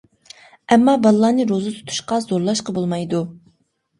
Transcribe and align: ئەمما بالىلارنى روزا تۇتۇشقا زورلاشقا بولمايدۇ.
ئەمما 0.75 0.93
بالىلارنى 1.03 1.45
روزا 1.51 1.73
تۇتۇشقا 1.75 2.19
زورلاشقا 2.25 2.75
بولمايدۇ. 2.79 3.21